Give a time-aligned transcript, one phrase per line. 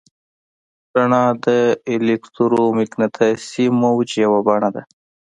[0.95, 1.47] رڼا د
[1.93, 4.81] الکترومقناطیسي موج یوه بڼه ده.